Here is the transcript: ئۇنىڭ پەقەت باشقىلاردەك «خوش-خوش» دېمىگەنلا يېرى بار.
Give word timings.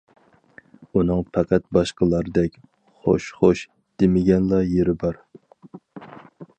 ئۇنىڭ 0.99 1.19
پەقەت 1.35 1.65
باشقىلاردەك 1.77 2.57
«خوش-خوش» 3.05 3.63
دېمىگەنلا 4.01 4.67
يېرى 4.75 5.01
بار. 5.05 5.25